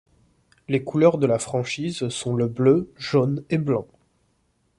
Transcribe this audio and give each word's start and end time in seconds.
Les 0.67 0.83
couleurs 0.83 1.19
de 1.19 1.27
la 1.27 1.37
franchise 1.37 2.09
sont 2.09 2.33
le 2.33 2.47
bleu, 2.47 2.91
jaune 2.97 3.43
et 3.51 3.59
blanc. 3.59 3.85